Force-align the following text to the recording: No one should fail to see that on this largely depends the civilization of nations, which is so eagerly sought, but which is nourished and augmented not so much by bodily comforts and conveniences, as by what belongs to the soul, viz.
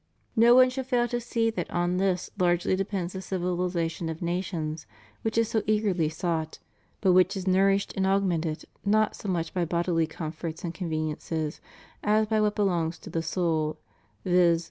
No 0.35 0.55
one 0.55 0.71
should 0.71 0.87
fail 0.87 1.07
to 1.09 1.21
see 1.21 1.51
that 1.51 1.69
on 1.69 1.97
this 1.97 2.31
largely 2.35 2.75
depends 2.75 3.13
the 3.13 3.21
civilization 3.21 4.09
of 4.09 4.19
nations, 4.19 4.87
which 5.21 5.37
is 5.37 5.47
so 5.47 5.61
eagerly 5.67 6.09
sought, 6.09 6.57
but 7.01 7.13
which 7.13 7.37
is 7.37 7.45
nourished 7.45 7.93
and 7.95 8.07
augmented 8.07 8.65
not 8.83 9.15
so 9.15 9.29
much 9.29 9.53
by 9.53 9.63
bodily 9.63 10.07
comforts 10.07 10.63
and 10.63 10.73
conveniences, 10.73 11.61
as 12.03 12.25
by 12.25 12.41
what 12.41 12.55
belongs 12.55 12.97
to 12.97 13.11
the 13.11 13.21
soul, 13.21 13.77
viz. 14.25 14.59